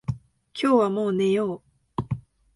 [0.59, 1.61] 今日はもう寝よう。